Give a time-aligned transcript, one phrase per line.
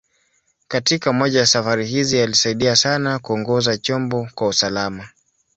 [0.67, 5.07] Katika moja ya safari hizi, alisaidia sana kuongoza chombo kwa usalama.